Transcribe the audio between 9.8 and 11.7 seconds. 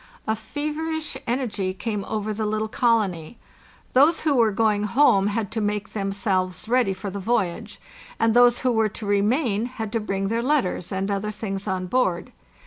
to bring their letters and other things